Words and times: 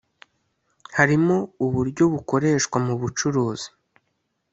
harimo 0.97 1.35
uburyo 1.65 2.03
bukoreshwa 2.13 2.77
mu 2.85 2.93
bucuruzi 3.01 3.69